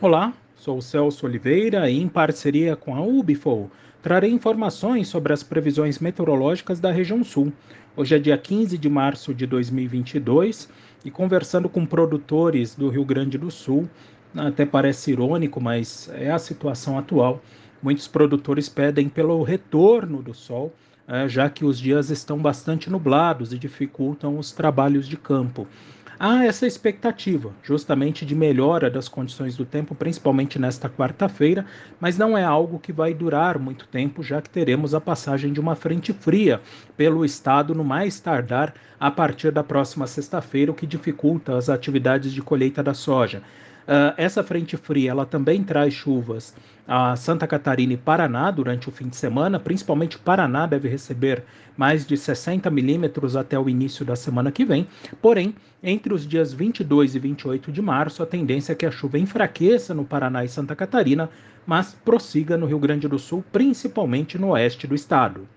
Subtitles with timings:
[0.00, 3.68] Olá, sou Celso Oliveira e, em parceria com a Ubifol,
[4.00, 7.52] trarei informações sobre as previsões meteorológicas da região sul.
[7.96, 10.68] Hoje é dia 15 de março de 2022
[11.04, 13.90] e conversando com produtores do Rio Grande do Sul,
[14.36, 17.42] até parece irônico, mas é a situação atual.
[17.82, 20.72] Muitos produtores pedem pelo retorno do sol,
[21.08, 25.66] eh, já que os dias estão bastante nublados e dificultam os trabalhos de campo.
[26.20, 31.64] Há essa expectativa, justamente de melhora das condições do tempo, principalmente nesta quarta-feira,
[32.00, 35.60] mas não é algo que vai durar muito tempo, já que teremos a passagem de
[35.60, 36.60] uma frente fria
[36.96, 42.32] pelo estado no mais tardar a partir da próxima sexta-feira, o que dificulta as atividades
[42.32, 43.40] de colheita da soja.
[43.88, 46.54] Uh, essa frente fria ela também traz chuvas
[46.86, 51.42] a Santa Catarina e Paraná durante o fim de semana, principalmente Paraná deve receber
[51.74, 54.86] mais de 60 milímetros até o início da semana que vem.
[55.22, 59.18] Porém, entre os dias 22 e 28 de março, a tendência é que a chuva
[59.18, 61.30] enfraqueça no Paraná e Santa Catarina,
[61.66, 65.48] mas prossiga no Rio Grande do Sul, principalmente no oeste do estado.